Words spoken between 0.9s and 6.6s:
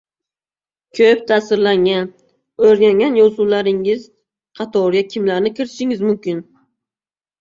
–Koʻp taʼsirlangan, oʻrgangan yozuvchilaringiz qatoriga kimlarni kiritishingiz mumkin?